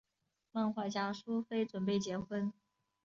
[0.51, 2.51] 漫画家苏菲准备结婚。